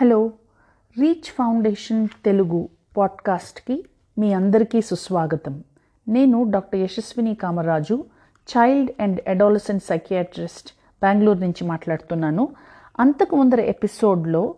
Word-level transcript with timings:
Hello 0.00 0.30
Reach 1.00 1.30
Foundation 1.38 2.08
Telugu 2.24 2.68
పాడ్కాస్ట్కి 2.96 3.84
మీ 4.18 4.32
అందరికీ 4.32 4.80
సుస్వాగతం. 4.80 5.64
నేను 6.08 6.46
doctor 6.50 6.80
Yashaswini 6.80 7.34
Kamaraju 7.34 8.04
child 8.50 8.90
and 9.00 9.20
adolescent 9.28 9.84
psychiatrist 9.84 10.68
Bengaluru 11.02 11.38
నుంచి 11.38 11.66
మాట్లాడుతున్నాను. 11.66 12.48
అంతకు 13.00 13.36
ముందర 13.36 13.60
ఎపిసోడ్లో 13.60 14.54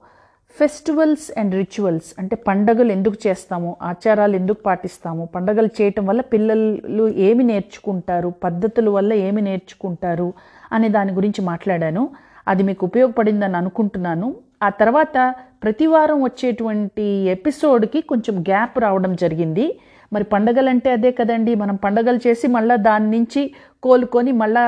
ఫెస్టివల్స్ 0.58 1.38
అండ్ 1.38 1.54
రిచువల్స్ 1.54 2.14
అంటే 2.18 2.36
పండగలు 2.36 2.92
ఎందుకు 2.92 3.16
చేస్తాము 3.26 3.76
ఆచారాలు 3.82 4.36
ఎందుకు 4.36 4.62
పాటిస్తాము 4.62 5.26
పండగలు 5.26 5.68
చేయటం 5.82 6.06
వల్ల 6.06 6.20
పిల్లలు 6.20 7.08
ఏమి 7.08 7.44
నేర్చుకుంటారు 7.44 8.28
పద్ధతుల 8.28 8.88
వల్ల 8.88 9.12
ఏమి 9.12 9.42
నేర్చుకుంటారు 9.42 10.32
అనే 10.72 10.88
దాని 10.88 11.12
గురించి 11.12 11.44
మాట్లాడాను. 11.44 12.08
అది 12.48 12.62
మీకు 12.62 12.86
ఉపయోగపడిందని 12.86 13.56
అనుకుంటున్నాను. 13.56 14.34
ఆ 14.62 14.68
తర్వాత 14.80 15.34
ప్రతివారం 15.62 16.18
వచ్చేటువంటి 16.22 17.06
ఎపిసోడ్కి 17.36 18.00
కొంచెం 18.00 18.36
గ్యాప్ 18.40 18.76
రావడం 18.84 19.12
జరిగింది. 19.22 19.66
మరి 20.12 20.24
పండగలంటే 20.24 20.90
అదే 20.90 21.10
కదండి 21.10 21.52
మనం 21.62 21.76
పండగలు 21.84 22.20
చేసి 22.26 22.46
మళ్ళీ 22.46 22.76
దాని 22.76 23.08
నుంచి 23.18 23.42
కోలుకొని 23.82 24.32
మళ్ళీ 24.32 24.64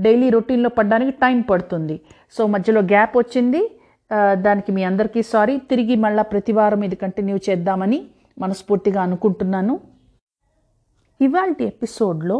డైలీ 0.00 0.28
రొటీన్లో 0.30 0.68
పడడానికి 0.68 1.10
టైం 1.10 1.40
పడుతుంది. 1.40 1.96
సో 2.36 2.46
మధ్యలో 2.46 2.80
గ్యాప్ 2.92 3.14
వచ్చింది. 3.16 3.62
దానికి 4.46 4.70
మీ 4.72 4.82
అందరికీ 4.84 5.20
సారీ. 5.22 5.54
తిరిగి 5.70 5.94
మళ్ళీ 6.04 6.22
ప్రతివారం 6.22 6.80
ఇది 6.88 6.96
కంటిన్యూ 6.96 7.36
చేద్దామని 7.48 7.98
మనస్ఫూర్తిగా 8.38 9.00
అనుకుంటున్నాను. 9.02 9.74
ఇవాళ 11.20 11.50
ఎపిసోడ్లో 11.62 12.38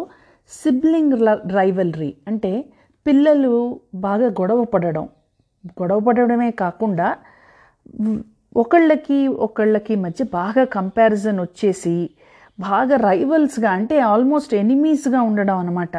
సిబ్లింగ్ 0.51 1.19
రైవల్రీ 1.57 2.15
అంటే 2.29 2.53
పిల్లలు 3.07 3.53
బాగా 3.95 4.27
గొడవ 4.41 4.65
పడడం. 4.65 5.05
గొడవ 5.81 6.01
పడడమే 6.01 6.51
కాకుండా 6.51 7.17
ఒకళ్ళకి 8.57 9.29
ఒకళ్ళకి 9.29 9.97
మధ్య 9.97 10.25
బాగా 10.25 10.65
కంపారిజన్ 10.65 11.41
వచ్చేసి 11.41 12.11
బాగా 12.61 12.97
రైవల్స్గా 12.97 13.71
అంటే 13.71 13.99
ఆల్మోస్ట్ 14.01 14.55
ఎనిమీస్గా 14.55 15.23
ఉండడం 15.23 15.59
అనమాట 15.59 15.97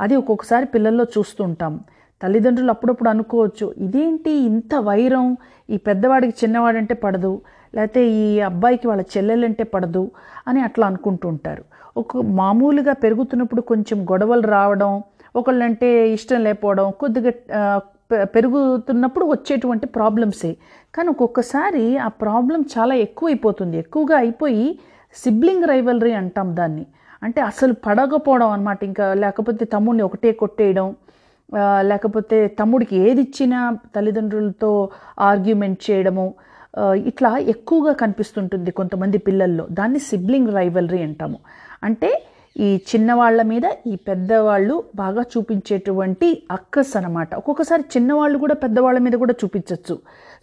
అది 0.00 0.16
ఒక్కొక్కసారి 0.16 0.66
పిల్లల్లో 0.66 1.04
చూస్తుంటాం 1.04 1.80
తల్లిదండ్రులు 2.22 2.70
అప్పుడప్పుడు 2.70 3.08
అనుకోవచ్చు 3.08 3.74
ఇదేంటి 3.78 4.30
ఇంత 4.30 4.74
వైరం? 4.74 5.36
ఈ 5.70 5.76
పెద్దవాడికి 5.76 6.44
చిన్నవాడంటే 6.44 6.94
పడదు 6.94 7.42
లేకపోతే 7.74 8.10
ఈ 8.10 8.40
అబ్బాయికి 8.40 8.88
వాళ్ళ 8.88 9.02
చెల్లెలంటే 9.16 9.64
పడదు 9.64 10.10
అని 10.46 10.60
అట్లా 10.60 10.86
అనుకుంటుంటారు 10.86 11.64
ఒక 11.96 12.16
మామూలుగా 12.16 12.92
పెరుగుతున్నప్పుడు 12.92 13.60
కొంచెం 13.60 14.06
గొడవలు 14.12 14.46
రావడం 14.46 15.02
ఒకళ్ళంటే 15.34 16.08
ఇష్టం 16.08 16.44
లేకపోవడం 16.44 16.90
కొద్దిగా 16.90 17.32
పెరుగుతున్నప్పుడు 18.34 19.24
వచ్చేటువంటి 19.24 19.86
ప్రాబ్లమ్సే. 19.86 20.52
కానీ 20.94 21.08
ఒక్కొక్కసారి 21.08 21.84
ఆ 21.98 22.08
ప్రాబ్లం 22.08 22.60
చాలా 22.74 22.94
ఎక్కువైపోతుంది. 23.06 23.76
ఎక్కువగా 23.78 24.16
అయిపోయి 24.16 24.66
సిబ్లింగ్ 25.14 25.68
రైవలరీ 25.72 26.12
అంటాం 26.12 26.56
దాన్ని. 26.56 26.84
అంటే 27.22 27.40
అసలు 27.40 27.74
పడకపోవడం 27.86 28.50
అనమాట 28.50 28.80
ఇంకా 28.84 29.14
లేకపోతే 29.14 29.64
తమ్ముడిని 29.64 30.02
ఒకటే 30.02 30.32
కొట్టేయడం 30.32 30.88
లేకపోతే 31.90 32.38
తమ్ముడికి 32.60 32.96
ఏది 32.96 33.22
ఇచ్చినా 33.22 33.58
తల్లిదండ్రులతో 33.96 34.70
ఆర్గ్యుమెంట్ 35.30 35.90
చేయడము 35.90 36.26
ఇట్లా 37.10 37.30
ఎక్కువగా 37.38 37.92
కనిపిస్తుంటుంది 37.92 38.70
కొంతమంది 38.70 39.18
పిల్లల్లో. 39.18 39.64
దాన్ని 39.70 39.98
సిబ్లింగ్ 39.98 40.50
రైవలరీ 40.54 41.00
అంటాము. 41.02 41.38
అంటే 41.82 42.10
ఈ 42.56 42.80
చిన్నవాళ్ళ 42.90 43.42
మీద 43.42 43.66
ఈ 43.86 43.94
పెద్దవాళ్ళు 43.96 44.84
బాగా 44.94 45.22
చూపించేటువంటి 45.22 46.28
అక్కస్ 46.50 46.96
అనమాట 46.96 47.30
ఒక్కొక్కసారి 47.34 47.82
చిన్నవాళ్ళు 47.82 48.38
కూడా 48.38 48.54
పెద్దవాళ్ళ 48.54 48.98
మీద 48.98 49.12
కూడా 49.12 49.34
చూపించవచ్చు 49.44 49.96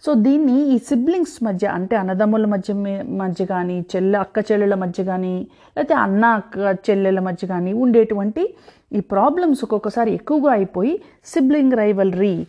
సో 0.04 0.14
దీన్ని 0.14 0.56
ఈ 0.74 0.78
సిబ్లింగ్స్ 0.78 1.36
మధ్య 1.44 1.66
అంటే 1.68 1.96
అన్నదమ్ముల 1.96 2.46
మధ్య 2.46 2.74
మధ్య 3.16 3.44
కానీ 3.44 3.76
చెల్లె 3.92 4.18
అక్క 4.18 4.38
చెల్లెల 4.52 4.74
మధ్య 4.74 5.04
కానీ 5.04 5.34
లేకపోతే 5.76 5.94
అన్న 5.94 6.24
అక్క 6.24 6.76
చెల్లెల 6.90 7.20
మధ్య 7.20 7.46
కానీ 7.46 7.72
ఉండేటువంటి 7.72 8.44
ఈ 8.92 9.00
ప్రాబ్లమ్స్ 9.00 9.64
ఒక్కొక్కసారి 9.64 10.10
ఎక్కువగా 10.14 10.52
అయిపోయి 10.52 10.94
సిబ్లింగ్ 11.24 11.72
రైవలరీ 11.72 12.46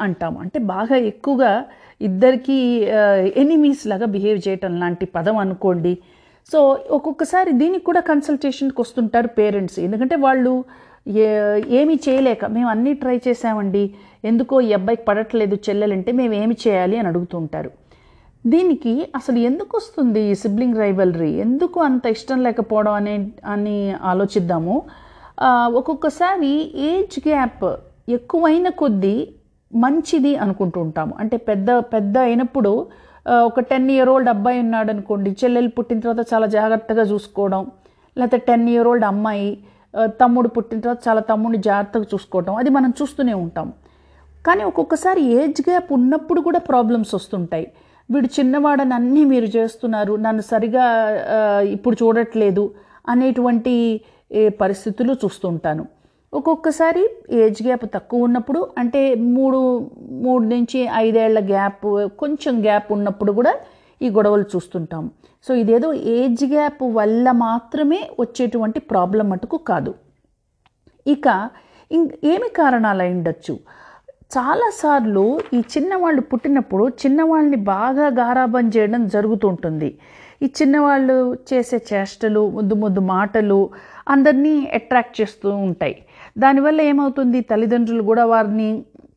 అంటాము. 0.00 0.38
అంటే 0.40 0.58
బాగా 0.58 0.96
ఎక్కువగా 0.96 1.52
ఇద్దరికి 2.00 2.58
ఎనిమీస్ 3.36 3.86
లాగా 3.86 4.06
బిహేవ్ 4.06 4.48
చేయటం 4.48 4.80
లాంటి 4.80 5.06
పదం 5.06 5.36
అనుకోండి 5.36 5.98
సో 6.52 6.58
ఒక్కొక్కసారి 6.96 7.50
దీనికి 7.60 7.84
కూడా 7.88 8.00
కన్సల్టేషన్కి 8.10 8.80
వస్తుంటారు 8.84 9.28
పేరెంట్స్. 9.38 9.78
ఎందుకంటే 9.86 10.16
వాళ్ళు 10.26 10.52
ఏమీ 11.80 11.94
చేయలేక 12.04 12.44
మేము 12.56 12.68
అన్నీ 12.72 12.92
ట్రై 13.00 13.16
చేసామండి 13.26 13.84
ఎందుకో 14.30 14.54
ఈ 14.66 14.68
అబ్బాయికి 14.78 15.04
పడట్లేదు 15.08 15.56
చెల్లెలంటే 15.66 16.10
మేము 16.20 16.34
ఏమి 16.42 16.54
చేయాలి 16.64 16.96
అని 17.00 17.08
అడుగుతుంటారు 17.10 17.70
దీనికి 18.52 18.94
అసలు 19.18 19.38
ఎందుకు 19.48 19.72
వస్తుంది 19.80 20.22
ఈ 20.30 20.34
సిబ్లింగ్ 20.42 20.80
రైవలరీ 20.84 21.30
ఎందుకు 21.44 21.78
అంత 21.88 22.04
ఇష్టం 22.16 22.38
లేకపోవడం 22.46 22.94
అనే 23.00 23.14
అని 23.54 23.76
ఆలోచిద్దాము. 24.10 24.74
ఒక్కొక్కసారి 25.78 26.52
ఏజ్ 26.90 27.16
గ్యాప్ 27.28 27.64
ఎక్కువైన 28.16 28.68
కొద్దీ 28.80 29.16
మంచిది 29.72 30.32
అనుకుంటూ 30.44 30.78
ఉంటాము. 30.86 31.12
అంటే 31.22 31.36
పెద్ద 31.48 31.70
పెద్ద 31.94 32.16
అయినప్పుడు 32.28 32.72
ఒక 33.26 33.60
టెన్ 33.70 33.88
ఇయర్ 33.94 34.10
ఓల్డ్ 34.14 34.30
అబ్బాయి 34.32 34.58
ఉన్నాడు 34.64 34.90
అనుకోండి 34.94 35.30
చెల్లెలు 35.40 35.70
పుట్టిన 35.76 35.98
తర్వాత 36.04 36.24
చాలా 36.32 36.46
జాగ్రత్తగా 36.56 37.04
చూసుకోవడం 37.12 37.62
లేకపోతే 38.16 38.38
టెన్ 38.48 38.66
ఇయర్ 38.72 38.88
ఓల్డ్ 38.90 39.06
అమ్మాయి 39.12 39.48
తమ్ముడు 40.20 40.48
పుట్టిన 40.56 40.78
తర్వాత 40.84 41.00
చాలా 41.08 41.22
తమ్ముడిని 41.30 41.62
జాగ్రత్తగా 41.68 42.06
చూసుకోవడం 42.12 42.54
అది 42.60 42.70
మనం 42.76 42.90
చూస్తూనే 43.00 43.34
ఉంటాం. 43.44 43.68
కానీ 44.46 44.62
ఒక్కొక్కసారి 44.70 45.20
ఏజ్ 45.40 45.60
గ్యాప్ 45.68 45.90
ఉన్నప్పుడు 45.96 46.40
కూడా 46.46 46.60
ప్రాబ్లమ్స్ 46.70 47.12
వస్తుంటాయి. 47.18 47.66
వీడు 48.08 48.28
చిన్నవాడని 48.36 48.94
అన్నీ 48.98 49.22
మీరు 49.32 49.48
చేస్తున్నారు 49.56 50.14
నన్ను 50.24 50.42
సరిగా 50.52 50.86
ఇప్పుడు 51.76 51.96
చూడట్లేదు 52.02 52.64
అనేటువంటి 53.12 53.74
పరిస్థితులు 54.62 55.12
చూస్తుంటాను 55.22 55.84
ఒక్కొక్కసారి 56.38 57.02
ఏజ్ 57.42 57.60
గ్యాప్ 57.66 57.84
తక్కువ 57.96 58.26
ఉన్నప్పుడు 58.28 58.60
అంటే 58.80 59.02
మూడు 59.36 59.58
మూడు 60.24 60.44
నుంచి 60.52 60.80
ఐదేళ్ళ 61.04 61.40
గ్యాప్ 61.52 61.86
కొంచెం 62.22 62.54
గ్యాప్ 62.66 62.88
ఉన్నప్పుడు 62.96 63.32
కూడా 63.38 63.52
ఈ 64.00 64.08
గొడవలు 64.16 64.46
చూస్తుంటాం. 64.52 65.04
సో 65.46 65.52
ఇదేదో 65.62 65.88
ఏజ్ 66.16 66.44
గ్యాప్ 66.52 66.82
వల్ల 66.98 67.26
మాత్రమే 67.46 68.00
వచ్చేటువంటి 68.22 68.78
ప్రాబ్లం 68.92 69.26
మటుకు 69.32 69.58
కాదు. 69.70 69.92
ఇక 71.06 71.26
ఇం 71.90 72.02
ఏమి 72.32 72.48
కారణాలు 72.60 73.02
అయి 73.04 73.14
ఉండొచ్చు 73.16 73.54
చాలాసార్లు 74.34 75.24
ఈ 75.56 75.58
చిన్నవాళ్ళు 75.72 76.22
పుట్టినప్పుడు 76.30 76.84
చిన్నవాళ్ళని 77.02 77.58
బాగా 77.72 78.06
గారాబం 78.20 78.66
చేయడం 78.76 79.02
జరుగుతుంటుంది 79.14 79.90
ఈ 80.44 80.46
చిన్నవాళ్ళు 80.58 81.16
చేసే 81.50 81.78
చేష్టలు 81.90 82.42
ముద్దు 82.50 82.74
ముద్దు 82.74 83.02
మాటలు 83.10 83.58
అందరినీ 84.08 84.54
అట్రాక్ట్ 84.78 85.14
చేస్తూ 85.20 85.50
ఉంటాయి. 85.68 85.96
దానివల్ల 86.38 86.80
ఏమవుతుంది? 86.80 87.40
తల్లిదండ్రులు 87.40 88.02
కూడా 88.02 88.24
వారిని 88.24 88.68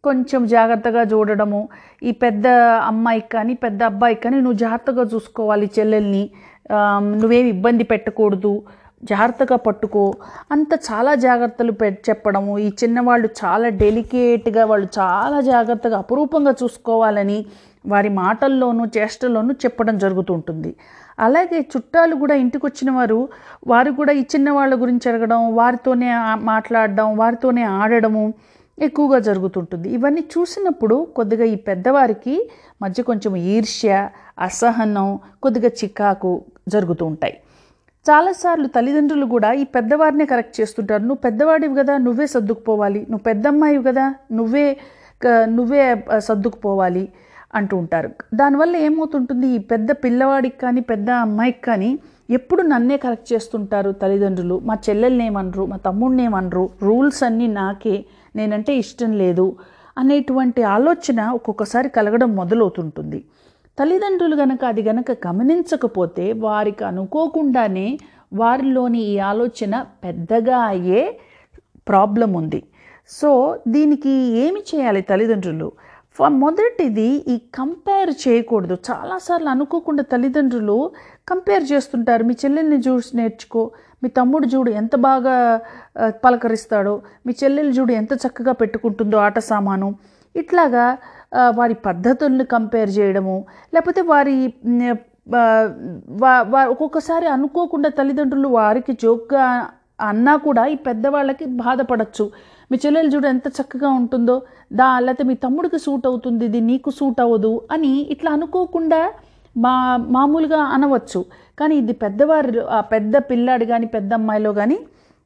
కొంచెం 0.03 0.42
జాగ్రత్తగా 0.48 1.03
చూడడము 1.12 1.62
ఈ 2.03 2.12
పెద్ద 2.24 2.48
అమ్మాయికి 2.92 3.28
కానీ 3.28 3.53
పెద్ద 3.66 3.84
అబ్బాయికి 3.84 4.22
కానీ 4.22 4.38
నువ్వు 4.46 4.59
జాగ్రత్తగా 4.64 5.03
చూసుకోవాలి 5.14 5.68
చెల్లెల్ని. 5.80 6.24
నువ్వేమి 7.22 7.50
ఇబ్బంది 7.50 7.84
పెట్టకూడదు 7.84 8.53
జాగ్రత్తగా 9.03 9.58
పట్టుకో. 9.66 10.03
అంత 10.52 10.74
చాలా 10.90 11.12
జాగ్రత్తలు 11.25 11.72
పె 11.72 11.88
చెప్పడము. 12.09 12.54
ఈ 12.58 12.69
చిన్నవాళ్ళు 12.81 13.28
చాలా 13.42 13.68
డెలికేట్గా 13.84 14.64
వాళ్ళు 14.66 14.88
చాలా 15.00 15.40
జాగ్రత్తగా 15.52 15.98
అపురూపంగా 15.98 16.54
చూసుకోవాలని 16.62 17.40
వారి 17.88 18.09
మాటల్లోనూ 18.09 18.86
చేష్టల్లోనూ 18.86 19.53
చెప్పడం 19.53 19.98
జరుగుతుంటుంది 19.98 20.75
అలాగే 21.20 21.59
చుట్టాలు 21.59 22.16
కూడా 22.16 22.36
ఇంటికి 22.36 22.66
వచ్చిన 22.66 22.92
వారు 22.92 23.30
వారు 23.68 23.92
కూడా 23.92 24.14
ఈ 24.14 24.22
చిన్నవాళ్ళ 24.22 24.81
గురించి 24.81 25.12
అడగడం 25.12 25.56
వారితోనే 25.56 26.12
మాట్లాడడం 26.36 27.18
వారితోనే 27.18 27.64
ఆడడము 27.64 28.34
ఎక్కువగా 28.80 29.20
జరుగుతుంటుంది 29.20 29.90
ఇవన్నీ 29.90 30.24
చూసినప్పుడు 30.38 31.08
కొద్దిగా 31.16 31.46
ఈ 31.46 31.56
పెద్దవారికి 31.56 32.50
మధ్య 32.81 33.03
కొంచెం 33.03 33.36
ఈర్ష్య 33.36 34.10
అసహనం 34.40 35.19
కొద్దిగా 35.44 35.68
చికాకు 35.68 36.44
జరుగుతూ 36.68 37.06
ఉంటాయి. 37.06 37.38
చాలాసార్లు 38.10 38.68
తల్లిదండ్రులు 38.68 39.25
కూడా 39.25 39.51
ఈ 39.54 39.63
పెద్దవారినే 39.63 40.25
కరెక్ట్ 40.25 40.62
చేస్తుంటారు. 40.62 41.01
నువ్వు 41.01 41.16
పెద్దవాడివి 41.16 41.75
కదా 41.75 41.98
నువ్వే 41.98 42.28
సర్దుకుపోవాలి. 42.28 43.00
నువ్వు 43.00 43.18
పెద్దమ్మాయివి 43.18 43.83
కదా 43.83 44.13
నువ్వే 44.31 44.78
క- 45.24 45.28
నువ్వే 45.28 46.04
సర్దుకుపోవాలి. 46.18 47.10
అంటూ 47.55 47.77
ఉంటారు. 47.77 48.09
దానివల్ల 48.33 48.75
ఏమవుతుంటుంది? 48.77 49.47
ఈ 49.47 49.57
పెద్ద 49.57 49.91
పిల్లవాడికి 49.91 50.57
కానీ 50.57 50.81
పెద్ద 50.81 51.09
అమ్మాయికి 51.09 51.61
కానీ 51.61 51.99
ఎప్పుడు 52.29 52.61
నన్నే 52.61 52.97
కరెక్ట్ 52.97 53.33
చేస్తుంటారు 53.33 53.91
తల్లిదండ్రులు? 53.91 54.61
మా 54.63 54.77
చెల్లెల్ని 54.89 55.25
ఏమనరు? 55.25 55.65
మా 55.65 55.77
తమ్ముడిని 55.77 56.23
ఏమనరు? 56.23 56.69
రూల్స్ 56.81 57.23
అన్నీ 57.23 57.47
నాకే. 57.47 58.05
నేనంటే 58.35 58.77
ఇష్టం 58.77 59.13
లేదు 59.13 59.55
అనేటువంటి 59.97 60.63
ఆలోచన 60.63 61.21
ఒక్కొక్కసారి 61.21 61.89
కలగడం 61.89 62.35
మొదలవుతుంటుంది. 62.35 63.23
తల్లిదండ్రులు 63.79 64.35
గనక 64.35 64.65
అది 64.65 64.81
గనక 64.81 65.27
గమనించకపోతే 65.27 66.33
వారికి 66.33 66.83
అనుకోకుండానే 66.83 67.99
వారిలోని 68.33 68.99
ఈ 68.99 69.19
ఆలోచన 69.19 69.85
పెద్దగా 70.03 70.57
అయ్యే 70.57 71.19
ప్రాబ్లం 71.88 72.33
ఉంది. 72.33 72.63
సో 73.09 73.59
దీనికి 73.67 74.09
ఏమి 74.38 74.59
చేయాలి 74.59 75.01
తల్లిదండ్రులు? 75.01 75.71
మొదటిది 76.25 77.24
ఈ 77.28 77.42
కంపేర్ 77.56 78.28
చేయకూడదు. 78.28 78.78
చాలాసార్లు 78.92 79.50
అనుకోకుండా 79.50 80.04
తల్లిదండ్రులు 80.04 80.92
కంపేర్ 81.28 81.72
చేస్తుంటారు. 81.72 82.24
మీ 82.24 82.36
చెల్లెల్ని 82.46 82.80
చూసి 82.80 83.18
నేర్చుకో. 83.18 83.72
మీ 84.04 84.10
తమ్ముడు 84.10 84.48
చూడు 84.48 84.72
ఎంత 84.72 84.96
బాగా 84.96 85.62
పలకరిస్తాడో. 86.10 87.02
మీ 87.25 87.36
చెల్లెలు 87.44 87.69
చూడు 87.69 87.92
ఎంత 87.92 88.14
చక్కగా 88.14 88.52
పెట్టుకుంటుందో 88.52 89.18
ఆట 89.18 89.40
సామాను. 89.40 89.96
ఇట్లాగా 90.36 90.98
వారి 91.56 91.74
పద్ధతుల్ని 91.74 92.46
కంపేర్ 92.46 92.98
చేయడము 92.98 93.46
లేకపోతే 93.74 94.02
వారి 94.02 94.54
వా- 95.30 96.68
ఒక్కొక్కసారి 96.68 97.28
అనుకోకుండా 97.28 97.90
తల్లిదండ్రులు 97.90 98.48
వారికి 98.48 98.94
జోక్గా 98.94 99.68
అన్నా 100.02 100.36
కూడా 100.36 100.66
ఈ 100.66 100.75
పెద్దవాళ్ళకి 100.75 101.46
బాధపడచ్చు. 101.46 102.31
మీ 102.72 102.78
చెల్లెలు 102.84 103.10
చూడు 103.16 103.28
ఎంత 103.28 103.48
చక్కగా 103.58 103.90
ఉంటుందో. 103.90 104.36
దా 104.80 104.88
లేకపోతే 105.00 105.24
మీ 105.30 105.36
తమ్ముడికి 105.46 105.80
సూట్ 105.80 106.06
అవుతుంది 106.08 106.46
ఇది 106.46 106.60
నీకు 106.62 106.90
సూట్ 106.90 107.19
అవ్వదు 107.25 107.62
అని 107.72 107.92
ఇట్లా 108.14 108.31
అనుకోకుండా 108.31 109.02
మా 109.56 109.74
మామూలుగా 110.16 110.60
అనవచ్చు. 110.75 111.25
కానీ 111.60 111.75
ఇది 111.78 111.94
పెద్దవారు 111.94 112.64
ఆ 112.78 112.81
పెద్ద 112.94 113.16
పిల్లాడు 113.30 113.66
కానీ 113.66 113.86
పెద్ద 113.86 114.14
అమ్మాయిలో 114.14 114.54
కానీ 114.54 114.78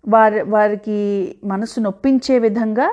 వారి 0.08 0.42
వారికి 0.54 1.00
మనసు 1.44 1.80
నొప్పించే 1.80 2.40
విధంగా 2.40 2.88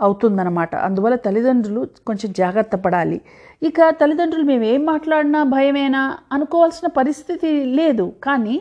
అవుతుందన్నమాట. 0.00 0.72
అందువల్ల 0.86 1.16
తల్లిదండ్రులు 1.16 1.82
కొంచెం 2.06 2.30
జాగ్రత్త 2.32 2.74
పడాలి. 2.76 3.18
ఇక 3.62 3.88
తల్లిదండ్రులు 4.00 4.46
మేము 4.46 4.64
ఏం 4.64 4.84
మాట్లాడినా 4.84 5.42
భయమేనా 5.54 6.02
అనుకోవాల్సిన 6.32 6.88
పరిస్థితి 6.88 7.64
లేదు. 7.64 8.12
కానీ 8.24 8.56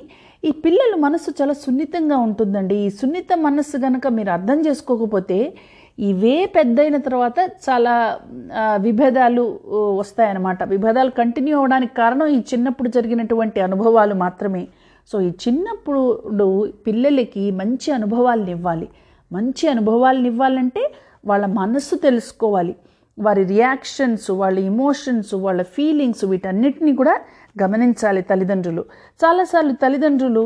ఈ 0.48 0.50
పిల్లల 0.64 0.94
మనసు 1.04 1.30
చాలా 1.38 1.54
సున్నితంగా 1.62 2.18
ఉంటుందండి. 2.26 2.76
ఈ 2.86 2.90
సున్నిత 2.90 3.34
మనస్సు 3.46 3.78
కనుక 3.86 4.08
మీరు 4.18 4.32
అర్థం 4.36 4.58
చేసుకోకపోతే 4.66 5.38
ఇవే 6.10 6.36
పెద్దయిన 6.56 6.98
తర్వాత 7.06 7.40
చాలా 7.68 7.94
విభేదాలు 8.86 9.44
వస్తాయన్నమాట. 10.00 10.60
విభేదాలు 10.74 11.12
కంటిన్యూ 11.20 11.56
అవ్వడానికి 11.58 11.94
కారణం 12.02 12.28
ఈ 12.38 12.40
చిన్నప్పుడు 12.52 12.90
జరిగినటువంటి 12.90 13.60
అనుభవాలు 13.68 14.18
మాత్రమే. 14.24 14.64
సో 15.12 15.16
ఈ 15.28 15.32
చిన్నప్పుడు 15.46 16.02
పిల్లలకి 16.88 17.46
మంచి 17.62 17.90
అనుభవాలను 17.98 18.52
ఇవ్వాలి. 18.58 18.88
మంచి 19.32 19.66
అనుభవాలను 19.74 20.28
ఇవ్వాలంటే 20.34 20.84
వాళ్ళ 21.26 21.46
మనస్సు 21.62 21.96
తెలుసుకోవాలి. 22.08 22.76
వారి 23.18 23.44
రియాక్షన్స్ 23.54 24.30
వాళ్ళ 24.42 24.58
ఇమోషన్స్ 24.72 25.34
వాళ్ళ 25.46 25.62
ఫీలింగ్స్ 25.76 26.24
వీటన్నిటిని 26.32 26.94
కూడా 27.02 27.16
గమనించాలి 27.62 28.22
తల్లిదండ్రులు. 28.30 28.84
చాలాసార్లు 29.24 29.74
తల్లిదండ్రులు 29.84 30.44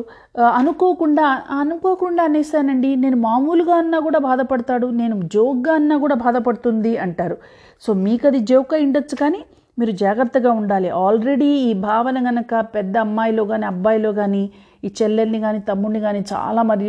అనుకోకుండా 0.60 1.28
అనుకోకుండా 1.62 2.24
అనేసానండి 2.30 2.92
నేను 3.04 3.20
మామూలుగా 3.28 3.76
అన్నా 3.84 4.00
కూడా 4.08 4.20
బాధపడతాడు 4.30 4.90
నేను 5.02 5.16
జోక్గా 5.36 5.74
అన్నా 5.80 5.98
కూడా 6.06 6.18
బాధపడుతుంది 6.26 6.94
అంటారు. 7.06 7.38
సో 7.84 7.90
మీకు 8.06 8.28
అది 8.32 8.42
జోక్ 8.52 8.74
అయి 8.78 8.88
ఉండొచ్చు 8.90 9.18
కానీ 9.24 9.42
మీరు 9.78 9.94
జాగ్రత్తగా 10.04 10.52
ఉండాలి. 10.62 10.90
ఆల్రెడీ 11.06 11.52
ఈ 11.68 11.74
భావన 11.90 12.18
గనక 12.30 12.54
పెద్ద 12.76 12.96
అమ్మాయిలో 13.06 13.44
కానీ 13.52 13.66
అబ్బాయిలో 13.74 14.12
కానీ 14.22 14.44
ఈ 14.88 14.90
చెల్లెల్ని 14.98 15.40
కానీ 15.46 15.60
తమ్ముడిని 15.70 16.00
కానీ 16.08 16.20
చాలా 16.34 16.62
మరి 16.72 16.86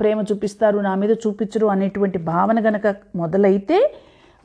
ప్రేమ 0.00 0.18
చూపిస్తారు 0.30 0.78
నా 0.88 0.92
మీద 1.02 1.12
చూపించరు 1.24 1.66
అనేటువంటి 1.74 2.18
భావన 2.32 2.58
గనక 2.68 2.86
మొదలైతే 3.16 3.78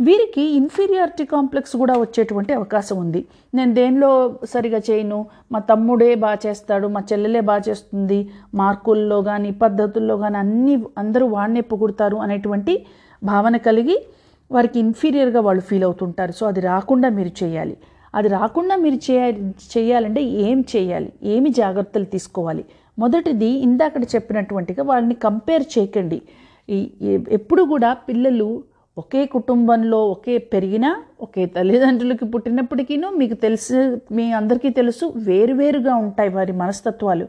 వీరికి 0.01 0.41
ఇన్ఫీరియారిటీ 0.41 1.25
కాంప్లెక్స్ 1.25 1.75
కూడా 1.75 1.93
వచ్చేటువంటి 1.93 2.53
అవకాశం 2.53 2.97
ఉంది. 2.97 3.25
నేను 3.53 3.73
దేనిలో 3.73 4.35
సరిగా 4.45 4.81
చేయను? 4.91 5.25
మా 5.51 5.59
తమ్ముడే 5.59 6.15
బాగా 6.15 6.37
చేస్తాడు 6.47 6.87
మా 6.87 7.01
చెల్లెలే 7.11 7.39
బాగా 7.39 7.61
చేస్తుంది. 7.69 8.29
మార్కుల్లో 8.55 9.21
కానీ 9.21 9.51
పద్ధతుల్లో 9.51 10.17
కానీ 10.17 10.37
అన్నీ 10.37 10.83
అందరూ 10.97 11.27
వాడినే 11.27 11.61
పొగుడతారు 11.61 12.17
అనేటువంటి 12.17 12.85
భావన 13.23 13.57
కలిగి 13.57 14.05
వారికి 14.51 14.79
ఇన్ఫీరియర్గా 14.79 15.41
వాళ్ళు 15.41 15.61
ఫీల్ 15.61 15.83
అవుతుంటారు. 15.83 16.31
సో 16.31 16.47
అది 16.47 16.59
రాకుండా 16.59 17.09
మీరు 17.09 17.43
చేయాలి. 17.43 17.77
అది 18.15 18.27
రాకుండా 18.27 18.75
మీరు 18.75 19.11
చేయాలి 19.11 19.55
చేయాలంటే 19.77 20.23
ఏం 20.23 20.65
చేయాలి? 20.75 21.13
ఏమి 21.23 21.49
జాగ్రత్తలు 21.49 22.05
తీసుకోవాలి? 22.05 22.65
మొదటిది 22.99 23.45
ఇందాక 23.45 23.93
చెప్పినటువంటిగా 24.15 24.83
వాళ్ళని 24.83 25.13
కంపేర్ 25.13 25.63
చేయకండి. 25.79 26.21
ఈ- 26.69 26.89
ఎప్పుడు 27.29 27.63
కూడా 27.63 27.93
పిల్లలు 27.93 28.63
ఒకే 28.97 29.21
కుటుంబంలో 29.25 29.99
ఒకే 30.07 30.37
పెరిగినా 30.53 30.89
ఒకే 31.21 31.43
తల్లిదండ్రులకి 31.45 32.25
పుట్టినప్పటికీను 32.25 33.07
మీకు 33.09 33.33
తెలుసు 33.33 33.79
మీ 34.11 34.25
అందరికీ 34.31 34.69
తెలుసు 34.69 35.05
వేరువేరుగా 35.15 35.95
ఉంటాయి 35.95 36.29
వారి 36.29 36.53
మనస్తత్వాలు. 36.53 37.25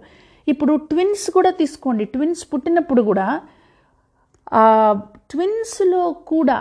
ఇప్పుడు 0.49 0.73
ట్విన్స్ 0.91 1.31
కూడా 1.31 1.51
తీసుకోండి. 1.51 2.05
ట్విన్స్ 2.05 2.45
పుట్టినప్పుడు 2.53 3.03
కూడా 3.03 3.27
ట్విన్స్లో 5.31 6.03
కూడా 6.13 6.57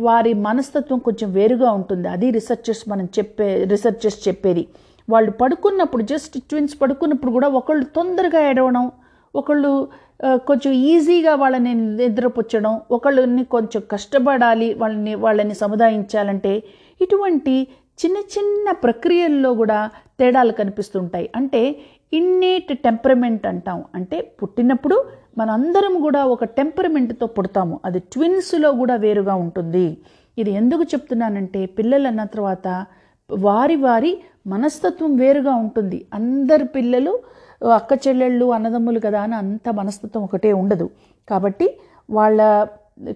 వారి 0.00 0.32
మనస్తత్వం 0.34 0.98
కొంచెం 0.98 1.28
వేరుగా 1.32 1.70
ఉంటుంది. 1.72 2.08
అది 2.08 2.30
రీసెర్చర్స్ 2.30 2.84
మనం 2.88 3.06
చెప్పే 3.18 3.48
రీసెర్చర్స్ 3.64 4.20
చెప్పేది. 4.28 4.62
వాళ్ళు 5.08 5.30
పడుకున్నప్పుడు 5.30 6.02
జస్ట్ 6.02 6.36
ట్విన్స్ 6.50 6.76
పడుకున్నప్పుడు 6.82 7.32
కూడా 7.32 7.48
ఒకళ్ళు 7.48 7.84
తొందరగా 7.96 8.40
ఏడవడం 8.50 8.90
ఒకళ్ళు 9.34 9.88
కొంచెం 10.24 10.72
ఈజీగా 10.72 11.34
వాళ్ళని 11.34 11.74
నిద్రపుచ్చడం 11.74 12.80
ఒకళ్ళని 12.90 13.44
కొంచెం 13.44 13.82
కష్టపడాలి 13.90 14.74
వాళ్ళని 14.74 15.14
వాళ్ళని 15.14 15.54
సముదాయించాలంటే 15.54 16.62
ఇటువంటి 17.00 17.68
చిన్న 18.04 18.16
చిన్న 18.16 18.72
ప్రక్రియల్లో 18.72 19.54
కూడా 19.54 19.90
తేడాలు 20.20 20.52
కనిపిస్తుంటాయి. 20.52 21.30
అంటే 21.36 21.80
ఇన్నేట్ 22.12 22.78
టెంపరమెంట్ 22.78 23.46
అంటాం. 23.46 23.84
అంటే 23.94 24.20
పుట్టినప్పుడు 24.42 25.04
మనందరం 25.38 26.00
కూడా 26.00 26.24
ఒక 26.24 26.44
టెంపరమెంట్తో 26.44 27.26
పుడతాము. 27.26 27.80
అది 27.84 27.98
ట్విన్స్లో 27.98 28.72
కూడా 28.72 28.96
వేరుగా 28.96 29.34
ఉంటుంది. 29.34 29.98
ఇది 30.38 30.50
ఎందుకు 30.50 30.82
చెప్తున్నానంటే 30.82 31.66
పిల్లలు 31.66 32.06
అన్న 32.06 32.24
తర్వాత 32.24 32.86
వారి 33.30 33.76
వారి 33.76 34.18
మనస్తత్వం 34.46 35.16
వేరుగా 35.16 35.54
ఉంటుంది. 35.54 36.06
అందరి 36.14 36.64
పిల్లలు 36.64 37.18
అక్క 37.64 38.08
చెల్లెళ్ళు 38.08 38.46
అన్నదమ్ములు 38.46 39.00
కదా 39.00 39.20
అని 39.22 39.34
అంత 39.34 39.68
మనస్తత్వం 39.68 40.22
ఒకటే 40.22 40.52
ఉండదు. 40.52 40.90
కాబట్టి 41.28 41.78
వాళ్ళ 42.10 42.66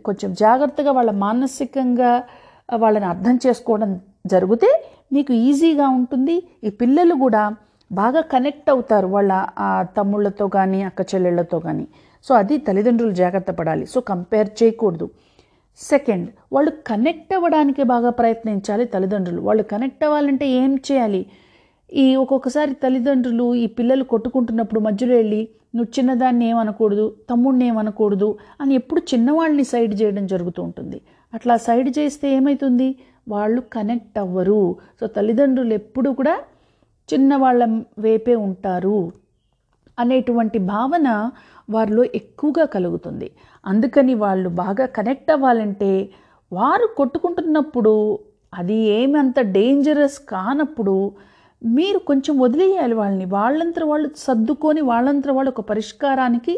కొంచెం 0.04 0.34
జాగ్రత్తగా 0.34 0.92
వాళ్ళ 0.92 1.10
మానసికంగా 1.10 2.25
వాళ్ళని 2.78 3.04
అర్థం 3.04 3.38
చేసుకోవడం 3.46 4.00
జరిగితే 4.26 4.84
మీకు 5.12 5.32
ఈజీగా 5.32 5.88
ఉంటుంది. 5.88 6.42
ఈ 6.64 6.70
పిల్లలు 6.70 7.14
కూడా 7.14 7.52
బాగా 7.92 8.20
కనెక్ట్ 8.20 8.70
అవుతారు 8.70 9.06
వాళ్ళ 9.06 9.46
తమ్ముళ్ళతో 9.96 10.48
కానీ 10.48 10.82
అక్క 10.82 11.00
చెల్లెళ్ళతో 11.14 11.58
కానీ. 11.58 11.88
సో 12.25 12.34
అది 12.34 12.58
తల్లిదండ్రులు 12.58 13.12
జాగ్రత్త 13.12 13.50
పడాలి. 13.50 13.86
సో 13.86 14.00
కంపేర్ 14.00 14.62
చేయకూడదు. 14.62 15.10
సెకండ్ 15.78 16.28
వాళ్ళు 16.52 16.70
కనెక్ట్ 16.70 17.34
అవ్వడానికి 17.34 17.82
బాగా 17.82 18.10
ప్రయత్నించాలి 18.10 18.84
తల్లిదండ్రులు. 18.84 19.40
వాళ్ళు 19.40 19.62
కనెక్ట్ 19.62 20.04
అవ్వాలంటే 20.04 20.48
ఏం 20.48 20.75
చేయాలి? 20.93 21.26
ఈ 21.93 22.17
ఒక్కొక్కసారి 22.17 22.73
తల్లిదండ్రులు 22.75 23.55
ఈ 23.55 23.67
పిల్లలు 23.67 24.05
కొట్టుకుంటున్నప్పుడు 24.05 24.81
మధ్యలో 24.81 25.15
వెళ్ళి 25.15 25.41
నువ్వు 25.75 25.91
చిన్నదాన్ని 25.99 26.44
ఏమనకూడదు 26.49 27.06
తమ్ముడిని 27.31 27.65
ఏమనకూడదు 27.67 28.29
అని 28.61 28.75
ఎప్పుడు 28.75 29.01
చిన్నవాళ్ళని 29.15 29.65
సైడ్ 29.65 30.03
చేయడం 30.03 30.27
జరుగుతూ 30.27 30.63
ఉంటుంది. 30.63 30.99
అట్లా 31.35 31.56
సైడ్ 31.56 31.99
చేస్తే 31.99 32.27
ఏమవుతుంది 32.37 32.89
వాళ్ళు 33.29 33.61
కనెక్ట్ 33.73 34.19
అవ్వరు. 34.19 34.77
సో 35.01 35.06
తల్లిదండ్రులు 35.06 35.75
ఎప్పుడు 35.75 36.11
కూడా 36.11 36.35
చిన్నవాళ్ళ 37.09 37.65
వైపే 37.99 38.35
ఉంటారు 38.35 39.13
అనేటువంటి 39.99 40.59
భావన 40.59 41.09
వారిలో 41.70 42.05
ఎక్కువగా 42.05 42.65
కలుగుతుంది. 42.65 43.31
అందుకని 43.67 44.15
వాళ్ళు 44.15 44.49
బాగా 44.49 44.87
కనెక్ట్ 44.87 45.31
అవ్వాలంటే 45.31 46.11
వారు 46.53 46.87
కొట్టుకుంటున్నప్పుడు 46.97 48.19
అది 48.59 48.75
ఏమి 48.75 49.19
అంత 49.19 49.41
డేంజరస్ 49.41 50.19
కానప్పుడు 50.29 51.13
మీరు 51.62 51.98
కొంచెం 52.10 52.34
వదిలేయాలి 52.38 52.94
వాళ్ళని. 52.94 53.26
వాళ్ళంతా 53.36 53.84
వాళ్ళు 53.86 54.10
సర్దుకొని 54.26 54.81
వాళ్ళంతా 54.90 55.32
వాళ్ళు 55.32 55.50
ఒక 55.50 55.62
పరిష్కారానికి 55.70 56.55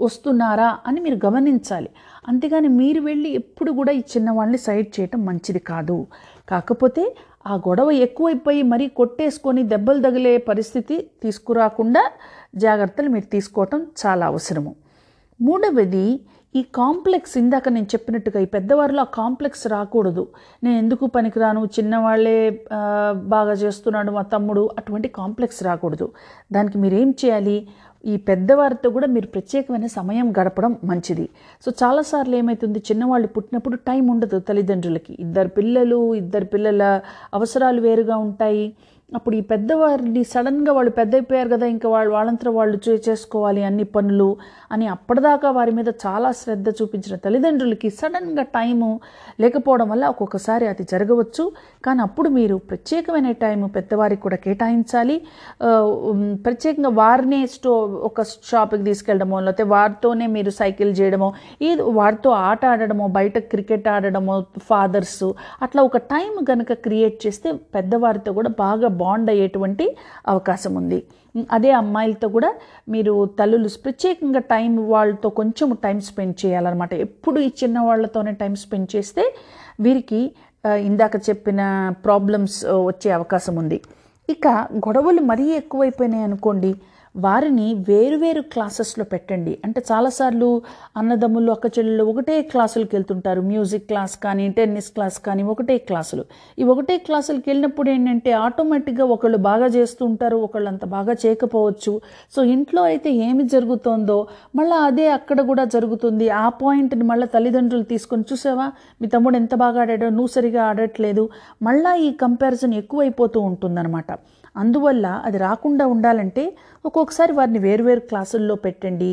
వస్తున్నారా 0.00 0.78
అని 0.86 1.00
మీరు 1.00 1.18
గమనించాలి. 1.26 1.88
అంతేగాని 2.28 2.68
మీరు 2.80 3.00
వెళ్ళి 3.00 3.30
ఎప్పుడు 3.40 3.70
కూడా 3.72 3.92
ఈ 3.92 4.02
చిన్నవాళ్ళని 4.12 4.58
సైడ్ 4.58 4.88
చేయటం 4.96 5.20
మంచిది 5.24 5.58
కాదు. 5.58 6.06
కాకపోతే 6.48 7.04
ఆ 7.46 7.54
గొడవ 7.66 7.90
ఎక్కువైపోయి 8.06 8.62
మరీ 8.72 8.86
కొట్టేసుకొని 8.88 9.62
దెబ్బలు 9.72 10.00
తగిలే 10.02 10.38
పరిస్థితి 10.50 10.96
తీసుకురాకుండా 11.22 12.02
జాగ్రత్తలు 12.56 13.08
మీరు 13.08 13.24
తీసుకోవటం 13.24 13.80
చాలా 14.06 14.26
అవసరము. 14.26 14.72
మూడవది 15.40 16.06
ఈ 16.58 16.60
కాంప్లెక్స్ 16.74 17.38
ఇందాక 17.38 17.68
నేను 17.68 17.86
చెప్పినట్టుగా 17.94 18.40
ఈ 18.40 18.44
పెద్దవారిలో 18.44 19.00
ఆ 19.00 19.08
కాంప్లెక్స్ 19.14 19.64
రాకూడదు. 19.66 20.26
నేను 20.64 20.76
ఎందుకు 20.78 21.06
పనికిరాను? 21.06 21.60
చిన్నవాళ్ళే 21.76 22.66
బాగా 23.34 23.52
చేస్తున్నాడు 23.52 24.10
మా 24.10 24.22
తమ్ముడు. 24.22 24.70
అటువంటి 24.78 25.08
కాంప్లెక్స్ 25.08 25.62
రాకూడదు. 25.62 26.08
దానికి 26.52 26.78
మీరేం 26.78 27.10
చేయాలి? 27.24 27.68
ఈ 28.06 28.16
పెద్దవారితో 28.16 28.90
కూడా 28.90 29.06
మీరు 29.06 29.26
ప్రత్యేకమైన 29.26 29.86
సమయం 29.86 30.32
గడపడం 30.38 30.76
మంచిది. 30.84 31.28
సో 31.64 31.72
చాలాసార్లు 31.82 32.36
ఏమవుతుంది 32.36 32.78
చిన్నవాళ్ళు 32.78 33.28
పుట్టినప్పుడు 33.28 33.76
టైం 33.76 34.06
ఉండదు 34.06 34.38
తల్లిదండ్రులకి. 34.38 35.16
ఇద్దరు 35.20 35.48
పిల్లలు 35.48 36.14
ఇద్దరు 36.14 36.44
పిల్లల 36.44 37.00
అవసరాలు 37.34 37.80
వేరుగా 37.80 38.16
ఉంటాయి. 38.16 38.66
అప్పుడు 39.14 39.36
ఈ 39.36 39.42
పెద్దవారిని 39.44 40.22
సడన్గా 40.24 40.72
వాళ్ళు 40.72 40.90
పెద్ద 40.90 41.14
అయిపోయారు 41.14 41.48
కదా 41.48 41.66
ఇంకా 41.66 41.88
వాళ్ళు 41.88 42.12
వాళ్ళంతా 42.12 42.50
వాళ్ళు 42.50 42.76
చే- 42.84 43.00
చేసుకోవాలి 43.08 43.64
అన్ని 43.64 43.84
పనులు 43.92 44.26
అని 44.72 44.86
అప్పటిదాకా 44.86 45.50
వారి 45.50 45.70
మీద 45.70 45.88
చాలా 46.04 46.32
శ్రద్ధ 46.32 46.68
చూపించిన 46.78 47.14
తల్లిదండ్రులకి 47.16 47.90
సడన్గా 47.90 48.42
టైము 48.54 48.88
లేకపోవడం 49.40 49.88
వల్ల 49.88 50.04
ఒక్కొక్కసారి 50.06 50.66
అది 50.66 50.84
జరగవచ్చు. 50.84 51.44
కానీ 51.84 52.02
అప్పుడు 52.02 52.28
మీరు 52.30 52.56
ప్రత్యేకమైన 52.70 53.30
టైం 53.42 53.60
పెద్దవారికి 53.76 54.22
కూడా 54.22 54.36
కేటాయించాలి. 54.36 55.16
ప్రత్యేకంగా 56.44 56.92
వారినే 56.98 57.40
స్టో 57.46 57.72
ఒక 58.04 58.20
షాప్కి 58.48 58.82
తీసుకెళ్ళడమో 58.84 59.38
లేకపోతే 59.40 59.62
వారితోనే 59.68 60.26
మీరు 60.28 60.50
సైకిల్ 60.54 60.92
చేయడమో 60.94 61.30
ఏదో 61.62 61.84
వారితో 61.92 62.30
ఆట 62.44 62.64
ఆడడమో 62.66 63.06
బయట 63.12 63.38
క్రికెట్ 63.50 63.88
ఆడడమో 63.88 64.36
ఫాదర్స్ 64.66 65.24
అట్లా 65.62 65.82
ఒక 65.82 65.96
టైం 66.10 66.44
కనుక 66.44 66.72
క్రియేట్ 66.84 67.26
చేస్తే 67.26 67.48
పెద్దవారితో 67.74 68.32
కూడా 68.32 68.52
బాగా 68.58 68.88
బాండ్ 69.04 69.28
అయ్యేటువంటి 69.32 69.86
అవకాశం 70.32 70.72
ఉంది. 70.80 70.98
అదే 71.56 71.70
అమ్మాయిలతో 71.80 72.26
కూడా 72.36 72.50
మీరు 72.94 73.12
తల్లులు 73.38 73.68
ప్రత్యేకంగా 73.84 74.40
టైం 74.54 74.72
వాళ్ళతో 74.92 75.28
కొంచెం 75.40 75.68
టైం 75.84 75.98
స్పెండ్ 76.08 76.36
చేయాలన్నమాట. 76.42 76.92
ఎప్పుడు 77.06 77.38
ఈ 77.46 77.48
చిన్న 77.62 77.78
వాళ్ళతోనే 77.88 78.32
టైం 78.42 78.54
స్పెండ్ 78.64 78.88
చేస్తే 78.94 79.24
వీరికి 79.86 80.20
ఇందాక 80.88 81.16
చెప్పిన 81.28 81.60
ప్రాబ్లమ్స్ 82.06 82.58
వచ్చే 82.90 83.08
అవకాశం 83.18 83.54
ఉంది. 83.62 83.78
ఇక 84.28 84.48
గొడవలు 84.84 85.22
మరీ 85.30 85.46
ఎక్కువైపోయినాయి 85.60 86.24
అనుకోండి 86.28 86.70
వారిని 87.16 87.66
వేరువేరు 87.88 88.40
క్లాసెస్లో 88.52 89.04
పెట్టండి. 89.04 89.58
అంటే 89.64 89.80
చాలాసార్లు 89.90 90.48
అన్నదమ్ములు 90.96 91.52
అక్క 91.52 91.66
చెల్లెళ్ళు 91.76 92.04
ఒకటే 92.04 92.42
క్లాసులకు 92.42 92.90
వెళ్తుంటారు. 92.96 93.40
మ్యూజిక్ 93.40 93.86
క్లాస్ 93.88 94.16
కానీ 94.16 94.48
టెన్నిస్ 94.48 94.90
క్లాస్ 94.90 95.18
కానీ 95.18 95.42
ఒకటే 95.42 95.78
క్లాసులు 95.78 96.24
ఈ 96.58 96.64
ఒకటే 96.64 96.98
క్లాసులకు 96.98 97.46
వెళ్ళినప్పుడు 97.48 97.90
ఏంటంటే 97.90 98.32
ఆటోమేటిక్గా 98.32 99.04
ఒకళ్ళు 99.04 99.38
బాగా 99.38 99.66
చేస్తూ 99.66 100.04
ఉంటారు 100.04 100.36
ఒకళ్ళు 100.36 100.68
అంత 100.68 100.84
బాగా 100.96 101.16
చేయకపోవచ్చు. 101.26 102.00
సో 102.36 102.42
ఇంట్లో 102.44 102.82
అయితే 102.82 103.10
ఏమి 103.28 103.44
జరుగుతోందో 103.48 104.18
మళ్ళీ 104.56 104.76
అదే 104.88 105.08
అక్కడ 105.08 105.40
కూడా 105.40 105.64
జరుగుతుంది. 105.64 106.28
ఆ 106.28 106.48
పాయింట్ని 106.48 107.04
మళ్ళీ 107.04 107.26
తల్లిదండ్రులు 107.26 107.82
తీసుకొని 107.82 108.24
చూసావా? 108.32 108.72
మీ 109.00 109.08
తమ్ముడు 109.08 109.36
ఎంత 109.36 109.54
బాగా 109.54 109.80
ఆడాడో 109.80 110.08
నువ్వు 110.08 110.26
సరిగా 110.26 110.64
ఆడట్లేదు. 110.64 111.30
మళ్ళీ 111.62 111.92
ఈ 112.06 112.12
కంపారిజన్ 112.12 112.74
ఎక్కువైపోతూ 112.74 113.40
ఉంటుందన్నమాట. 113.40 114.12
అందువల్ల 114.62 115.06
అది 115.26 115.38
రాకుండా 115.46 115.86
ఉండాలంటే 115.94 116.44
ఒక్కొక్కసారి 116.88 117.32
వారిని 117.40 117.60
వేరువేరు 117.66 118.04
క్లాసుల్లో 118.12 118.56
పెట్టండి. 118.66 119.12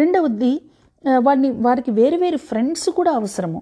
రెండవది 0.00 0.54
వాడిని 1.04 1.24
వారిని 1.26 1.48
వారికి 1.66 1.90
వేరు 1.98 2.16
వేరు 2.22 2.38
ఫ్రెండ్స్ 2.46 2.86
కూడా 2.96 3.10
అవసరము. 3.18 3.60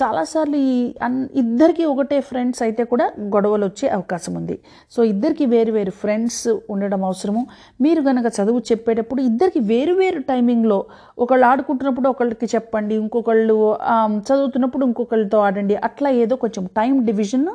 చాలాసార్లు 0.00 0.58
ఈ 0.72 0.74
అన్ 1.06 1.16
ఇద్దరికి 1.42 1.84
ఒకటే 1.92 2.18
ఫ్రెండ్స్ 2.28 2.60
అయితే 2.66 2.82
కూడా 2.92 3.06
గొడవలు 3.34 3.64
వచ్చే 3.70 3.86
అవకాశం 3.96 4.32
ఉంది 4.40 4.56
సో 4.94 5.00
ఇద్దరికి 5.12 5.44
వేరు 5.54 5.72
వేరు 5.76 5.92
ఫ్రెండ్స్ 6.02 6.44
ఉండడం 6.74 7.00
అవసరము. 7.08 7.42
మీరు 7.84 8.02
కనుక 8.08 8.30
చదువు 8.38 8.60
చెప్పేటప్పుడు 8.70 9.22
ఇద్దరికి 9.30 9.62
వేరు 9.72 9.96
వేరు 10.00 10.22
టైమింగ్లో 10.30 10.78
ఒకళ్ళు 11.24 11.46
ఆడుకుంటున్నప్పుడు 11.50 12.10
ఒకళ్ళకి 12.12 12.48
చెప్పండి 12.54 12.94
ఇంకొకళ్ళు 13.02 13.56
చదువుతున్నప్పుడు 14.28 14.86
ఇంకొకళ్ళతో 14.90 15.40
ఆడండి. 15.48 15.76
అట్లా 15.88 16.10
ఏదో 16.24 16.36
కొంచెం 16.44 16.66
టైం 16.80 16.94
డివిజన్ 17.10 17.48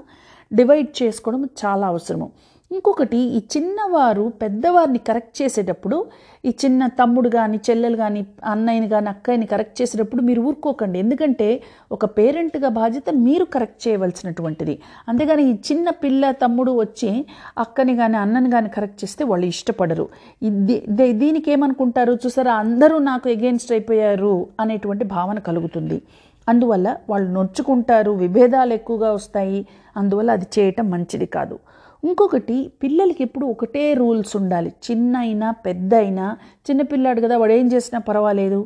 డివైడ్ 0.52 0.92
చేసుకోవడం 1.02 1.44
చాలా 1.64 1.86
అవసరము. 1.94 2.30
ఇంకొకటి 2.72 3.18
ఈ 3.18 3.38
చిన్నవారు 3.58 4.34
పెద్దవారిని 4.42 4.98
కరెక్ట్ 4.98 5.42
చేసేటప్పుడు 5.42 6.06
ఈ 6.46 6.56
చిన్న 6.66 6.88
తమ్ముడు 6.88 7.30
కానీ 7.30 7.60
చెల్లెలు 7.70 7.98
కానీ 7.98 8.28
అన్నయ్యని 8.46 8.90
కానీ 8.90 9.10
అక్కయ్యని 9.10 9.46
కరెక్ట్ 9.46 9.82
చేసేటప్పుడు 9.82 10.22
మీరు 10.22 10.42
ఊరుకోకండి. 10.42 11.00
ఎందుకంటే 11.00 11.64
ఒక 11.92 12.06
పేరెంట్గా 12.06 12.70
బాధ్యత 12.70 13.04
మీరు 13.14 13.46
కరెక్ట్ 13.46 13.88
చేయవలసినటువంటిది. 13.88 14.80
అంతేగాని 15.10 15.50
ఈ 15.50 15.54
చిన్న 15.54 15.90
పిల్ల 15.90 16.32
తమ్ముడు 16.32 16.72
వచ్చి 16.80 17.26
అక్కని 17.58 17.96
కానీ 17.96 18.18
అన్నని 18.18 18.52
కానీ 18.52 18.70
కరెక్ట్ 18.70 19.04
చేస్తే 19.04 19.24
వాళ్ళు 19.24 19.46
ఇష్టపడరు. 19.46 20.10
ఇది 20.44 20.84
దే- 20.90 21.18
దీనికి 21.18 21.52
ఏమనుకుంటారు? 21.52 22.14
చూసారా? 22.14 22.54
అందరూ 22.54 22.98
నాకు 22.98 23.30
ఎగెన్స్ట్ 23.30 23.72
అయిపోయారు 23.72 24.48
అనేటువంటి 24.60 25.06
భావన 25.06 25.40
కలుగుతుంది. 25.40 26.02
అందువల్ల 26.50 26.98
వాళ్ళు 27.10 27.32
నొచ్చుకుంటారు. 27.32 28.12
విభేదాలు 28.12 28.74
ఎక్కువగా 28.74 29.12
వస్తాయి. 29.12 29.68
అందువల్ల 29.98 30.32
అది 30.32 30.46
చేయటం 30.60 30.90
మంచిది 30.90 31.26
కాదు. 31.26 31.60
ఇంకొకటి 32.08 32.58
పిల్లలకి 32.84 33.22
ఎప్పుడు 33.24 33.46
ఒకటే 33.54 33.84
రూల్స్ 33.94 34.34
ఉండాలి. 34.40 34.70
చిన్న 34.88 35.14
అయినా 35.18 35.48
పెద్ద 35.66 35.92
అయినా 35.96 36.26
చిన్నపిల్లాడు 36.68 37.20
కదా 37.26 37.36
వాడు 37.38 37.54
ఏం 37.60 37.68
చేసినా 37.74 38.00
పర్వాలేదు. 38.10 38.60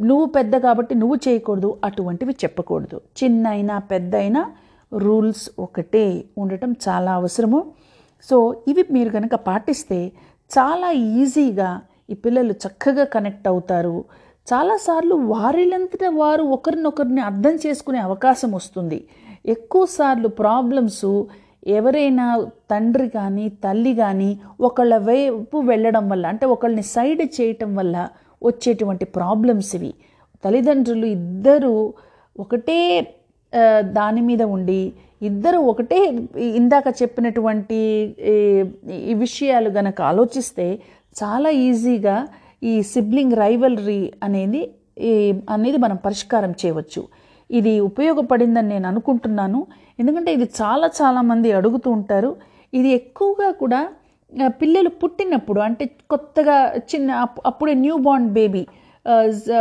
నువ్వు 0.00 0.26
పెద్ద 0.36 0.54
కాబట్టి 0.66 0.94
నువ్వు 1.02 1.16
చేయకూడదు 1.26 1.70
అటువంటివి 1.84 2.34
చెప్పకూడదు. 2.44 2.98
చిన్న 3.22 3.44
అయినా 3.48 3.76
పెద్ద 3.92 4.14
అయినా 4.16 4.42
రూల్స్ 4.92 5.44
ఒకటే 5.58 6.04
ఉండటం 6.38 6.70
చాలా 6.86 7.12
అవసరము. 7.20 7.60
సో 8.28 8.36
ఇవి 8.68 8.84
మీరు 8.90 9.10
కనుక 9.10 9.34
పాటిస్తే 9.48 10.00
చాలా 10.50 10.90
ఈజీగా 11.20 11.70
ఈ 12.10 12.14
పిల్లలు 12.24 12.54
చక్కగా 12.64 13.04
కనెక్ట్ 13.14 13.46
అవుతారు. 13.48 13.96
చాలాసార్లు 14.48 15.14
వారిలంతటా 15.34 16.08
వారు 16.22 16.44
ఒకరినొకరిని 16.56 17.22
అర్థం 17.28 17.54
చేసుకునే 17.66 18.00
అవకాశం 18.08 18.50
వస్తుంది. 18.52 18.98
ఎక్కువసార్లు 19.54 20.28
ప్రాబ్లమ్స్ 20.42 21.06
ఎవరైనా 21.78 22.26
తండ్రి 22.70 23.08
కానీ 23.08 23.44
తల్లి 23.64 23.92
కానీ 24.02 24.30
ఒకళ్ళ 24.68 24.94
వైపు 25.10 25.58
వెళ్ళడం 25.70 26.04
వల్ల 26.12 26.24
అంటే 26.32 26.46
ఒకళ్ళని 26.54 26.84
సైడ్ 26.94 27.22
చేయటం 27.36 27.70
వల్ల 27.74 27.96
వచ్చేటువంటి 28.42 29.04
ప్రాబ్లమ్స్ 29.18 29.72
ఇవి. 29.76 29.92
తల్లిదండ్రులు 30.44 31.06
ఇద్దరు 31.18 31.74
ఒకటే 32.36 32.78
దాని 33.98 34.22
మీద 34.28 34.42
ఉండి 34.56 34.82
ఇద్దరు 35.22 35.58
ఒకటే 35.72 35.98
ఇందాక 36.60 36.88
చెప్పినటువంటి 37.00 37.78
ఈ 39.10 39.14
విషయాలు 39.24 39.70
గనక 39.78 39.98
ఆలోచిస్తే 40.10 40.66
చాలా 41.20 41.50
ఈజీగా 41.66 42.16
ఈ 42.62 42.74
సిబ్లింగ్ 42.92 43.34
రైవలరీ 43.44 44.02
అనేది 44.22 44.62
ఈ 45.10 45.12
అనేది 45.54 45.78
మనం 45.84 45.96
పరిష్కారం 46.06 46.52
చేయవచ్చు. 46.62 47.02
ఇది 47.50 47.80
ఉపయోగపడిందని 47.80 48.68
నేను 48.68 48.88
అనుకుంటున్నాను. 48.88 49.66
ఎందుకంటే 50.00 50.32
ఇది 50.32 50.44
చాలా 50.62 50.90
చాలామంది 51.02 51.52
అడుగుతూ 51.52 51.90
ఉంటారు. 51.90 52.36
ఇది 52.74 52.88
ఎక్కువగా 52.88 53.50
కూడా 53.50 53.88
పిల్లలు 54.46 54.88
పుట్టినప్పుడు 54.88 55.60
అంటే 55.60 55.90
కొత్తగా 56.10 56.72
చిన్న 56.76 57.10
అప్- 57.10 57.42
అప్పుడే 57.46 57.74
న్యూ 57.74 57.96
బార్న్ 57.96 58.28
బేబీ 58.28 58.66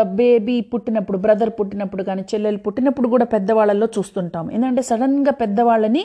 బేబీ 0.04 0.62
పుట్టినప్పుడు 0.62 1.18
బ్రదర్ 1.18 1.50
పుట్టినప్పుడు 1.50 2.04
కానీ 2.04 2.22
చెల్లెలు 2.22 2.58
పుట్టినప్పుడు 2.58 3.08
కూడా 3.08 3.26
పెద్దవాళ్ళల్లో 3.26 3.88
చూస్తుంటాం. 3.98 4.52
ఎందుకంటే 4.52 4.82
సడన్గా 4.82 5.32
పెద్దవాళ్ళని 5.32 6.04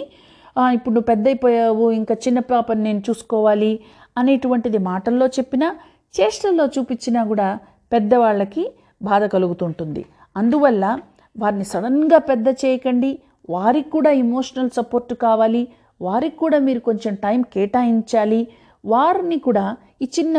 ఇప్పుడు 0.72 0.94
నువ్వు 0.94 1.06
పెద్ద 1.06 1.26
అయిపోయావు 1.28 1.90
ఇంకా 1.90 2.16
చిన్న 2.26 2.38
పాపని 2.38 2.82
నేను 2.82 3.02
చూసుకోవాలి 3.10 3.80
అనేటువంటిది 4.18 4.78
మాటల్లో 4.78 5.26
చెప్పినా 5.26 5.76
చేష్టల్లో 6.20 6.66
చూపించినా 6.66 7.24
కూడా 7.24 7.58
పెద్దవాళ్ళకి 7.92 8.72
బాధ 9.02 9.24
కలుగుతుంటుంది. 9.24 10.04
అందువల్ల 10.36 10.84
వారిని 11.36 11.66
సడన్గా 11.72 12.18
పెద్ద 12.30 12.48
చేయకండి. 12.62 13.10
వారికి 13.50 13.90
కూడా 13.90 14.10
ఇమోషనల్ 14.24 14.70
సపోర్ట్ 14.78 15.12
కావాలి. 15.26 15.62
వారికి 16.00 16.36
కూడా 16.36 16.58
మీరు 16.68 16.80
కొంచెం 16.88 17.14
టైం 17.26 17.40
కేటాయించాలి. 17.54 18.40
వారిని 18.84 19.38
కూడా 19.46 19.64
ఈ 20.04 20.06
చిన్న 20.16 20.38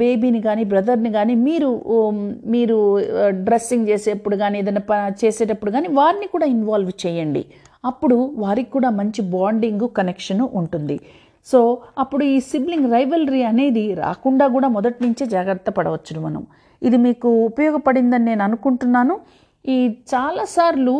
బేబీని 0.00 0.40
కానీ 0.42 0.64
బ్రదర్ని 0.72 1.10
కానీ 1.12 1.34
మీరు 1.46 1.70
మీరు 2.54 2.76
డ్రెస్సింగ్ 3.46 3.88
చేసేప్పుడు 3.88 4.36
కానీ 4.42 4.58
ఏదైనా 4.58 4.82
ప 4.90 4.94
చేసేటప్పుడు 5.22 5.70
కానీ 5.76 5.88
వారిని 5.98 6.26
కూడా 6.34 6.46
ఇన్వాల్వ్ 6.46 6.92
చేయండి. 7.04 7.42
అప్పుడు 7.84 8.16
వారికి 8.44 8.70
కూడా 8.70 8.90
మంచి 9.00 9.20
బాండింగ్ 9.34 9.86
కనెక్షన్ 9.98 10.42
ఉంటుంది. 10.60 10.96
సో 11.46 11.60
అప్పుడు 11.98 12.24
ఈ 12.24 12.36
సిబ్లింగ్ 12.50 12.92
రైవలరీ 12.92 13.42
అనేది 13.42 13.94
రాకుండా 13.94 14.46
కూడా 14.46 14.68
మొదటి 14.68 14.98
నుంచే 15.04 15.26
జాగ్రత్త 15.26 15.70
పడవచ్చు 15.70 16.20
మనం. 16.26 16.42
ఇది 16.82 16.96
మీకు 17.06 17.28
ఉపయోగపడిందని 17.50 18.24
నేను 18.24 18.42
అనుకుంటున్నాను. 18.48 19.14
ఈ 19.64 19.76
చాలాసార్లు 20.14 20.94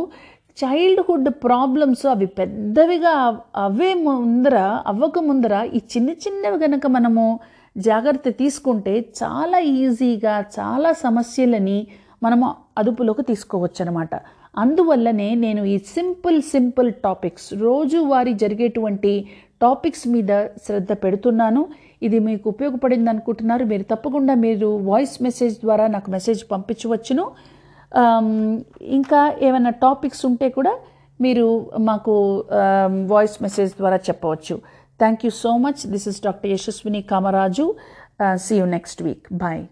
చైల్డ్హుడ్ 0.59 1.29
ప్రాబ్లమ్స్ 1.45 2.07
అవి 2.07 2.27
పెద్దవిగా 2.27 3.15
అవే 3.57 3.95
ముందర 3.95 4.57
అవ్వక 4.87 5.19
ముందర 5.19 5.55
ఈ 5.75 5.81
చిన్న 5.93 6.11
చిన్నవి 6.25 6.59
కనుక 6.59 6.87
మనము 6.87 7.25
జాగ్రత్త 7.77 8.29
తీసుకుంటే 8.29 8.95
చాలా 9.23 9.59
ఈజీగా 9.59 10.35
చాలా 10.59 10.93
సమస్యలని 10.93 11.87
మనము 12.23 12.55
అదుపులోకి 12.79 13.23
తీసుకోవచ్చు 13.23 13.83
అనమాట 13.85 14.15
అందువల్లనే 14.57 15.35
నేను 15.35 15.65
ఈ 15.65 15.79
సింపుల్ 15.79 16.43
సింపుల్ 16.43 16.93
టాపిక్స్ 17.05 17.49
రోజువారీ 17.55 18.35
జరిగేటువంటి 18.35 19.13
టాపిక్స్ 19.63 20.09
మీద 20.09 20.33
శ్రద్ధ 20.67 20.93
పెడుతున్నాను. 20.93 21.69
ఇది 22.03 22.19
మీకు 22.19 22.51
ఉపయోగపడింది 22.51 23.11
అనుకుంటున్నారు 23.11 23.65
మీరు 23.65 23.83
తప్పకుండా 23.83 24.35
మీరు 24.35 24.69
వాయిస్ 24.91 25.23
మెసేజ్ 25.23 25.57
ద్వారా 25.61 25.87
నాకు 25.87 26.11
మెసేజ్ 26.11 26.45
పంపించవచ్చును. 26.53 27.27
Um, 27.95 28.29
ఇంకా 28.97 29.21
ఏమైనా 29.47 29.71
టాపిక్స్ 29.83 30.23
ఉంటే 30.29 30.49
కూడా 30.51 30.73
మీరు 31.21 31.47
మాకు 31.89 32.15
um, 32.61 32.95
వాయిస్ 33.13 33.37
మెసేజ్ 33.43 33.73
ద్వారా 33.81 33.99
చెప్పవచ్చు. 34.09 34.57
Thank 35.01 35.23
you 35.25 35.33
so 35.45 35.53
much 35.59 35.81
this 35.93 36.09
is 36.11 36.19
doctor 36.27 36.51
Yashaswini 36.53 37.03
Kamaraju 37.13 37.67
see 38.47 38.55
you 38.61 38.67
next 38.77 39.01
week 39.03 39.27
bye 39.45 39.63